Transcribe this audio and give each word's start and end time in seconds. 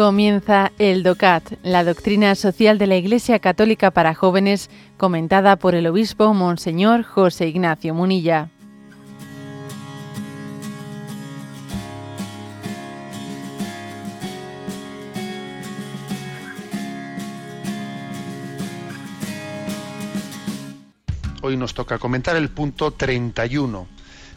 Comienza 0.00 0.72
el 0.78 1.02
DOCAT, 1.02 1.58
la 1.62 1.84
doctrina 1.84 2.34
social 2.34 2.78
de 2.78 2.86
la 2.86 2.96
Iglesia 2.96 3.38
Católica 3.38 3.90
para 3.90 4.14
jóvenes, 4.14 4.70
comentada 4.96 5.56
por 5.56 5.74
el 5.74 5.86
obispo 5.86 6.32
Monseñor 6.32 7.02
José 7.02 7.48
Ignacio 7.48 7.92
Munilla. 7.92 8.48
Hoy 21.42 21.58
nos 21.58 21.74
toca 21.74 21.98
comentar 21.98 22.36
el 22.36 22.48
punto 22.48 22.92
31 22.92 23.86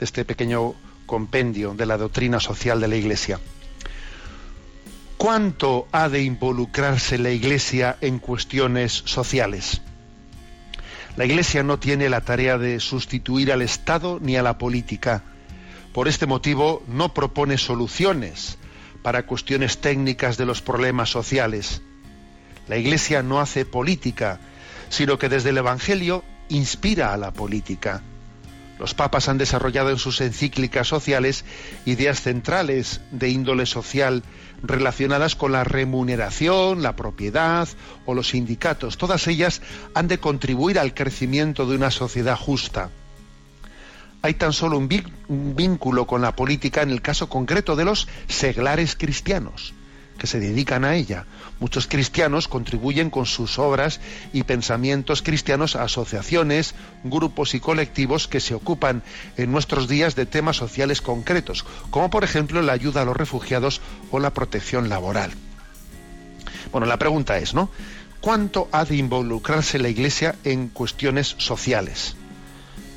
de 0.00 0.04
este 0.04 0.24
pequeño 0.24 0.74
compendio 1.06 1.74
de 1.74 1.86
la 1.86 1.96
doctrina 1.96 2.40
social 2.40 2.80
de 2.80 2.88
la 2.88 2.96
Iglesia. 2.96 3.38
¿Cuánto 5.16 5.86
ha 5.92 6.08
de 6.08 6.22
involucrarse 6.22 7.18
la 7.18 7.30
Iglesia 7.30 7.96
en 8.00 8.18
cuestiones 8.18 8.92
sociales? 9.06 9.80
La 11.16 11.24
Iglesia 11.24 11.62
no 11.62 11.78
tiene 11.78 12.08
la 12.08 12.22
tarea 12.22 12.58
de 12.58 12.80
sustituir 12.80 13.52
al 13.52 13.62
Estado 13.62 14.18
ni 14.20 14.36
a 14.36 14.42
la 14.42 14.58
política. 14.58 15.22
Por 15.92 16.08
este 16.08 16.26
motivo 16.26 16.82
no 16.88 17.14
propone 17.14 17.56
soluciones 17.56 18.58
para 19.02 19.24
cuestiones 19.24 19.78
técnicas 19.78 20.36
de 20.36 20.46
los 20.46 20.60
problemas 20.60 21.10
sociales. 21.10 21.82
La 22.66 22.76
Iglesia 22.76 23.22
no 23.22 23.40
hace 23.40 23.64
política, 23.64 24.40
sino 24.88 25.18
que 25.18 25.28
desde 25.28 25.50
el 25.50 25.58
Evangelio 25.58 26.24
inspira 26.48 27.14
a 27.14 27.16
la 27.16 27.32
política. 27.32 28.02
Los 28.78 28.94
papas 28.94 29.28
han 29.28 29.38
desarrollado 29.38 29.90
en 29.90 29.98
sus 29.98 30.20
encíclicas 30.20 30.88
sociales 30.88 31.44
ideas 31.84 32.20
centrales 32.20 33.00
de 33.12 33.28
índole 33.28 33.66
social 33.66 34.24
relacionadas 34.62 35.36
con 35.36 35.52
la 35.52 35.62
remuneración, 35.62 36.82
la 36.82 36.96
propiedad 36.96 37.68
o 38.04 38.14
los 38.14 38.28
sindicatos. 38.28 38.98
Todas 38.98 39.26
ellas 39.28 39.62
han 39.94 40.08
de 40.08 40.18
contribuir 40.18 40.78
al 40.78 40.94
crecimiento 40.94 41.66
de 41.66 41.76
una 41.76 41.90
sociedad 41.90 42.36
justa. 42.36 42.90
Hay 44.22 44.34
tan 44.34 44.52
solo 44.52 44.78
un, 44.78 44.88
vínculo 44.88 46.06
con 46.06 46.22
la 46.22 46.34
política 46.34 46.82
en 46.82 46.90
el 46.90 47.02
caso 47.02 47.28
concreto 47.28 47.76
de 47.76 47.84
los 47.84 48.08
seglares 48.26 48.96
cristianos 48.96 49.74
que 50.18 50.26
se 50.26 50.40
dedican 50.40 50.84
a 50.84 50.94
ella. 50.94 51.26
Muchos 51.60 51.86
cristianos 51.86 52.48
contribuyen 52.48 53.10
con 53.10 53.26
sus 53.26 53.58
obras 53.58 54.00
y 54.32 54.42
pensamientos 54.42 55.22
cristianos 55.22 55.76
a 55.76 55.84
asociaciones, 55.84 56.74
grupos 57.04 57.54
y 57.54 57.60
colectivos 57.60 58.28
que 58.28 58.40
se 58.40 58.54
ocupan 58.54 59.02
en 59.36 59.52
nuestros 59.52 59.88
días 59.88 60.14
de 60.14 60.26
temas 60.26 60.56
sociales 60.56 61.00
concretos, 61.00 61.64
como 61.90 62.10
por 62.10 62.24
ejemplo 62.24 62.62
la 62.62 62.72
ayuda 62.72 63.02
a 63.02 63.04
los 63.04 63.16
refugiados 63.16 63.80
o 64.10 64.18
la 64.18 64.30
protección 64.30 64.88
laboral. 64.88 65.32
Bueno, 66.72 66.86
la 66.86 66.98
pregunta 66.98 67.38
es, 67.38 67.54
¿no? 67.54 67.70
¿Cuánto 68.20 68.68
ha 68.72 68.84
de 68.84 68.96
involucrarse 68.96 69.78
la 69.78 69.88
Iglesia 69.88 70.34
en 70.44 70.68
cuestiones 70.68 71.34
sociales? 71.38 72.16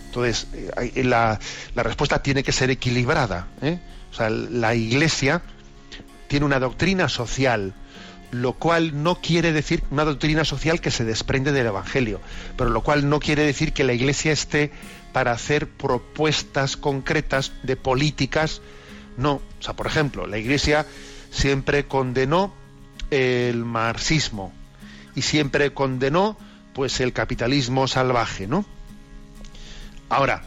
Entonces, 0.05 0.47
eh, 0.53 1.03
la, 1.03 1.37
respuesta 1.75 2.23
tiene 2.23 2.43
que 2.43 2.51
ser 2.51 2.71
equilibrada. 2.71 3.47
¿eh? 3.61 3.79
O 4.11 4.15
sea, 4.15 4.29
la 4.29 4.73
Iglesia 4.73 5.41
tiene 6.27 6.45
una 6.45 6.59
doctrina 6.59 7.09
social, 7.09 7.73
lo 8.31 8.53
cual 8.53 9.03
no 9.03 9.21
quiere 9.21 9.53
decir 9.53 9.83
una 9.89 10.03
doctrina 10.03 10.43
social 10.43 10.81
que 10.81 10.91
se 10.91 11.05
desprende 11.05 11.51
del 11.51 11.67
Evangelio, 11.67 12.19
pero 12.57 12.69
lo 12.69 12.81
cual 12.81 13.09
no 13.09 13.19
quiere 13.19 13.43
decir 13.43 13.73
que 13.73 13.83
la 13.83 13.93
Iglesia 13.93 14.31
esté 14.31 14.71
para 15.13 15.31
hacer 15.31 15.67
propuestas 15.67 16.77
concretas 16.77 17.53
de 17.63 17.75
políticas. 17.75 18.61
No, 19.17 19.35
o 19.35 19.63
sea, 19.63 19.75
por 19.75 19.87
ejemplo, 19.87 20.27
la 20.27 20.37
Iglesia 20.37 20.85
siempre 21.31 21.87
condenó 21.87 22.53
el 23.09 23.63
marxismo 23.63 24.53
y 25.15 25.21
siempre 25.21 25.73
condenó 25.73 26.37
pues 26.73 26.99
el 26.99 27.13
capitalismo 27.13 27.87
salvaje, 27.87 28.45
¿no? 28.47 28.65
Ahora, 30.09 30.43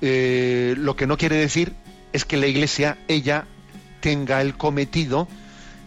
eh, 0.00 0.74
lo 0.78 0.96
que 0.96 1.06
no 1.06 1.18
quiere 1.18 1.36
decir 1.36 1.74
es 2.12 2.24
que 2.24 2.36
la 2.36 2.46
Iglesia, 2.46 2.98
ella, 3.08 3.46
tenga 4.00 4.40
el 4.40 4.56
cometido 4.56 5.28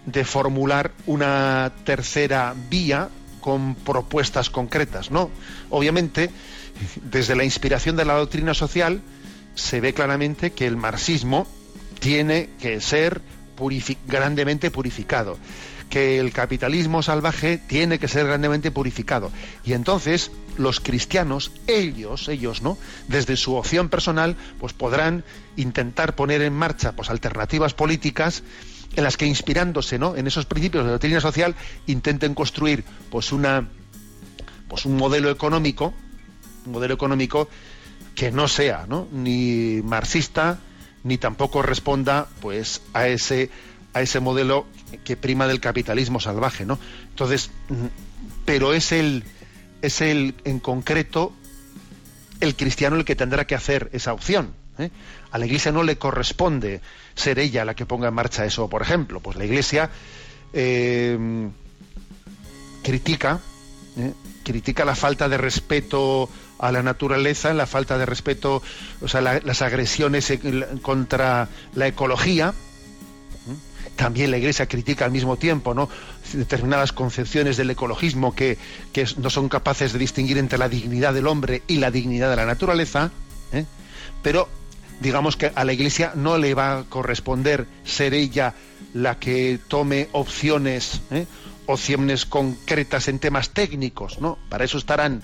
de 0.05 0.25
formular 0.25 0.91
una 1.05 1.71
tercera 1.83 2.55
vía 2.69 3.09
con 3.39 3.75
propuestas 3.75 4.49
concretas. 4.49 5.11
No, 5.11 5.29
obviamente, 5.69 6.29
desde 7.03 7.35
la 7.35 7.43
inspiración 7.43 7.95
de 7.95 8.05
la 8.05 8.13
doctrina 8.13 8.53
social 8.53 9.01
se 9.55 9.81
ve 9.81 9.93
claramente 9.93 10.51
que 10.51 10.67
el 10.67 10.77
marxismo 10.77 11.47
tiene 11.99 12.49
que 12.59 12.81
ser 12.81 13.21
grandemente 14.07 14.71
purificado, 14.71 15.37
que 15.89 16.19
el 16.19 16.31
capitalismo 16.31 17.03
salvaje 17.03 17.57
tiene 17.57 17.99
que 17.99 18.07
ser 18.07 18.25
grandemente 18.25 18.71
purificado. 18.71 19.31
Y 19.63 19.73
entonces 19.73 20.31
los 20.57 20.79
cristianos, 20.79 21.51
ellos, 21.67 22.27
ellos, 22.29 22.61
¿no? 22.61 22.77
Desde 23.07 23.35
su 23.35 23.55
opción 23.55 23.89
personal, 23.89 24.35
pues 24.59 24.73
podrán 24.73 25.23
intentar 25.55 26.15
poner 26.15 26.41
en 26.41 26.53
marcha 26.53 26.93
pues 26.93 27.09
alternativas 27.09 27.73
políticas 27.73 28.43
en 28.95 29.03
las 29.03 29.17
que 29.17 29.25
inspirándose 29.25 29.97
¿no? 29.99 30.15
en 30.15 30.27
esos 30.27 30.45
principios 30.45 30.83
de 30.83 30.87
la 30.87 30.91
doctrina 30.93 31.21
social 31.21 31.55
intenten 31.87 32.33
construir 32.33 32.83
pues 33.09 33.31
una 33.31 33.69
pues 34.67 34.85
un 34.85 34.97
modelo 34.97 35.29
económico 35.29 35.93
un 36.65 36.71
modelo 36.73 36.93
económico 36.93 37.47
que 38.15 38.31
no 38.31 38.47
sea 38.47 38.85
¿no? 38.87 39.07
ni 39.11 39.81
marxista 39.83 40.59
ni 41.03 41.17
tampoco 41.17 41.61
responda 41.61 42.27
pues 42.41 42.81
a 42.93 43.07
ese 43.07 43.49
a 43.93 44.01
ese 44.01 44.19
modelo 44.19 44.65
que 45.03 45.17
prima 45.17 45.47
del 45.47 45.59
capitalismo 45.59 46.19
salvaje 46.19 46.65
no 46.65 46.79
entonces 47.09 47.51
mm, 47.69 47.85
pero 48.45 48.73
es 48.73 48.91
el 48.91 49.23
es 49.81 50.01
el 50.01 50.35
en 50.43 50.59
concreto 50.59 51.33
el 52.39 52.55
cristiano 52.55 52.95
el 52.95 53.05
que 53.05 53.15
tendrá 53.15 53.45
que 53.45 53.55
hacer 53.55 53.89
esa 53.93 54.13
opción 54.13 54.53
¿eh? 54.77 54.89
A 55.31 55.37
la 55.37 55.45
Iglesia 55.45 55.71
no 55.71 55.83
le 55.83 55.97
corresponde 55.97 56.81
ser 57.15 57.39
ella 57.39 57.65
la 57.65 57.75
que 57.75 57.85
ponga 57.85 58.09
en 58.09 58.13
marcha 58.13 58.45
eso. 58.45 58.69
Por 58.69 58.81
ejemplo, 58.81 59.19
pues 59.19 59.37
la 59.37 59.45
Iglesia 59.45 59.89
eh, 60.53 61.17
critica, 62.83 63.39
¿eh? 63.97 64.13
critica 64.43 64.85
la 64.85 64.95
falta 64.95 65.29
de 65.29 65.37
respeto 65.37 66.29
a 66.61 66.71
la 66.71 66.83
naturaleza, 66.83 67.53
la 67.53 67.65
falta 67.65 67.97
de 67.97 68.05
respeto, 68.05 68.61
o 69.01 69.07
sea, 69.07 69.21
las 69.21 69.61
agresiones 69.61 70.31
contra 70.81 71.49
la 71.75 71.87
ecología. 71.87 72.53
También 73.95 74.31
la 74.31 74.37
Iglesia 74.37 74.67
critica 74.67 75.05
al 75.05 75.11
mismo 75.11 75.37
tiempo, 75.37 75.73
¿no? 75.73 75.89
determinadas 76.33 76.93
concepciones 76.93 77.57
del 77.57 77.71
ecologismo 77.71 78.33
que, 78.33 78.57
que, 78.93 79.05
no 79.17 79.29
son 79.29 79.49
capaces 79.49 79.91
de 79.91 79.99
distinguir 79.99 80.37
entre 80.37 80.57
la 80.57 80.69
dignidad 80.69 81.13
del 81.13 81.27
hombre 81.27 81.63
y 81.67 81.77
la 81.77 81.91
dignidad 81.91 82.29
de 82.29 82.37
la 82.37 82.45
naturaleza, 82.45 83.11
pero 84.21 84.47
digamos 85.01 85.35
que 85.35 85.51
a 85.53 85.63
la 85.65 85.73
Iglesia 85.73 86.13
no 86.15 86.37
le 86.37 86.53
va 86.53 86.79
a 86.79 86.83
corresponder 86.83 87.65
ser 87.83 88.13
ella 88.13 88.53
la 88.93 89.19
que 89.19 89.59
tome 89.67 90.09
opciones, 90.11 91.01
¿eh? 91.11 91.25
opciones 91.65 92.25
concretas 92.25 93.07
en 93.07 93.19
temas 93.19 93.49
técnicos, 93.49 94.19
¿no? 94.19 94.37
Para 94.49 94.63
eso 94.63 94.77
estarán, 94.77 95.23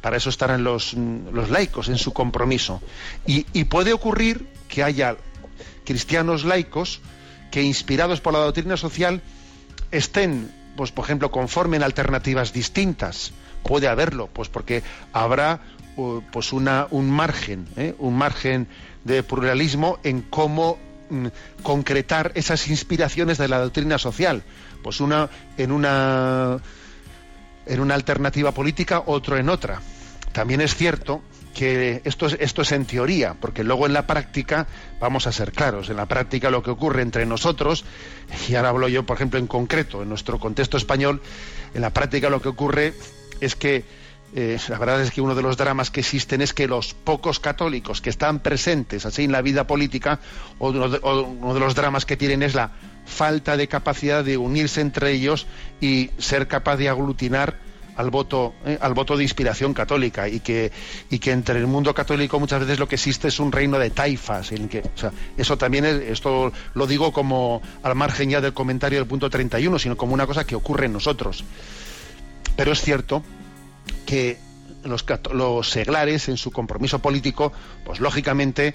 para 0.00 0.16
eso 0.16 0.30
estarán 0.30 0.64
los, 0.64 0.94
los 0.94 1.50
laicos 1.50 1.88
en 1.88 1.98
su 1.98 2.12
compromiso. 2.12 2.80
Y, 3.26 3.46
y 3.52 3.64
puede 3.64 3.92
ocurrir 3.92 4.46
que 4.68 4.82
haya 4.82 5.16
cristianos 5.84 6.44
laicos 6.44 7.00
que 7.50 7.62
inspirados 7.62 8.20
por 8.20 8.32
la 8.32 8.38
doctrina 8.40 8.76
social 8.76 9.22
estén, 9.90 10.50
pues 10.76 10.92
por 10.92 11.04
ejemplo, 11.04 11.30
conformen 11.30 11.82
alternativas 11.82 12.52
distintas. 12.52 13.32
Puede 13.62 13.88
haberlo, 13.88 14.28
pues 14.28 14.48
porque 14.48 14.82
habrá 15.12 15.60
pues 16.32 16.52
una, 16.52 16.86
un 16.90 17.10
margen, 17.10 17.66
¿eh? 17.76 17.94
un 17.98 18.16
margen 18.16 18.68
de 19.04 19.22
pluralismo 19.22 19.98
en 20.02 20.22
cómo 20.22 20.78
mm, 21.10 21.26
concretar 21.62 22.32
esas 22.34 22.68
inspiraciones 22.68 23.38
de 23.38 23.48
la 23.48 23.58
doctrina 23.58 23.98
social. 23.98 24.42
Pues 24.82 25.00
una 25.00 25.28
en 25.58 25.72
una 25.72 26.58
en 27.66 27.80
una 27.80 27.94
alternativa 27.94 28.52
política, 28.52 29.02
otro 29.06 29.36
en 29.36 29.48
otra. 29.48 29.80
También 30.32 30.60
es 30.60 30.74
cierto 30.74 31.22
que 31.54 32.00
esto 32.04 32.26
es, 32.26 32.36
esto 32.40 32.62
es 32.62 32.72
en 32.72 32.84
teoría, 32.84 33.34
porque 33.40 33.64
luego 33.64 33.86
en 33.86 33.92
la 33.92 34.06
práctica, 34.06 34.66
vamos 35.00 35.26
a 35.26 35.32
ser 35.32 35.52
claros, 35.52 35.90
en 35.90 35.96
la 35.96 36.06
práctica 36.06 36.50
lo 36.50 36.62
que 36.62 36.70
ocurre 36.70 37.02
entre 37.02 37.26
nosotros, 37.26 37.84
y 38.48 38.54
ahora 38.54 38.68
hablo 38.68 38.88
yo, 38.88 39.04
por 39.04 39.16
ejemplo, 39.16 39.38
en 39.38 39.46
concreto, 39.46 40.02
en 40.02 40.08
nuestro 40.08 40.38
contexto 40.38 40.76
español, 40.76 41.20
en 41.74 41.82
la 41.82 41.90
práctica 41.90 42.30
lo 42.30 42.40
que 42.40 42.48
ocurre 42.48 42.94
es 43.40 43.56
que 43.56 43.84
eh, 44.32 44.58
la 44.68 44.78
verdad 44.78 45.02
es 45.02 45.10
que 45.10 45.20
uno 45.20 45.34
de 45.34 45.42
los 45.42 45.56
dramas 45.56 45.90
que 45.90 46.00
existen 46.00 46.40
es 46.40 46.54
que 46.54 46.68
los 46.68 46.94
pocos 46.94 47.40
católicos 47.40 48.00
que 48.00 48.10
están 48.10 48.38
presentes 48.38 49.04
así 49.04 49.24
en 49.24 49.32
la 49.32 49.42
vida 49.42 49.66
política, 49.66 50.20
uno 50.60 50.86
uno 51.02 51.54
de 51.54 51.60
los 51.60 51.74
dramas 51.74 52.06
que 52.06 52.16
tienen 52.16 52.44
es 52.44 52.54
la 52.54 52.70
falta 53.04 53.56
de 53.56 53.68
capacidad 53.68 54.24
de 54.24 54.36
unirse 54.36 54.80
entre 54.80 55.12
ellos 55.12 55.46
y 55.80 56.10
ser 56.18 56.48
capaz 56.48 56.76
de 56.76 56.88
aglutinar 56.88 57.58
al 57.96 58.10
voto 58.10 58.54
eh, 58.64 58.78
al 58.80 58.94
voto 58.94 59.16
de 59.16 59.22
inspiración 59.22 59.74
católica 59.74 60.28
y 60.28 60.40
que 60.40 60.72
y 61.10 61.18
que 61.18 61.32
entre 61.32 61.58
el 61.58 61.66
mundo 61.66 61.92
católico 61.94 62.40
muchas 62.40 62.60
veces 62.60 62.78
lo 62.78 62.88
que 62.88 62.94
existe 62.94 63.28
es 63.28 63.38
un 63.38 63.52
reino 63.52 63.78
de 63.78 63.90
taifas 63.90 64.52
en 64.52 64.68
que 64.68 64.82
eso 65.36 65.58
también 65.58 65.84
es, 65.84 65.96
esto 66.02 66.52
lo 66.74 66.86
digo 66.86 67.12
como 67.12 67.60
al 67.82 67.94
margen 67.94 68.30
ya 68.30 68.40
del 68.40 68.54
comentario 68.54 68.98
del 68.98 69.08
punto 69.08 69.28
31 69.28 69.78
sino 69.78 69.96
como 69.96 70.14
una 70.14 70.26
cosa 70.26 70.44
que 70.44 70.54
ocurre 70.54 70.86
en 70.86 70.94
nosotros. 70.94 71.44
Pero 72.56 72.72
es 72.72 72.80
cierto 72.80 73.22
que 74.06 74.38
los 74.84 75.68
seglares 75.68 76.28
en 76.28 76.36
su 76.36 76.50
compromiso 76.50 77.00
político 77.00 77.52
pues 77.84 78.00
lógicamente 78.00 78.74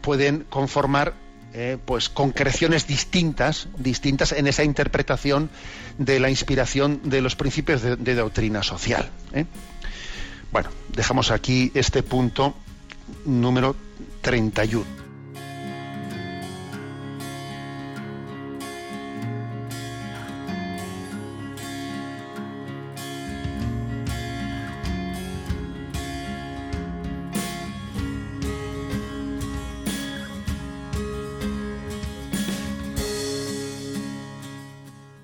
pueden 0.00 0.44
conformar 0.48 1.14
eh, 1.58 1.78
pues 1.82 2.10
concreciones 2.10 2.86
distintas, 2.86 3.68
distintas 3.78 4.32
en 4.32 4.46
esa 4.46 4.62
interpretación 4.62 5.48
de 5.96 6.20
la 6.20 6.28
inspiración 6.28 7.00
de 7.04 7.22
los 7.22 7.34
principios 7.34 7.80
de, 7.80 8.14
doctrina 8.14 8.62
social. 8.62 9.08
¿eh? 9.32 9.46
Bueno, 10.52 10.68
dejamos 10.94 11.30
aquí 11.30 11.72
este 11.74 12.02
punto 12.02 12.54
número 13.24 13.74
31. 14.20 15.05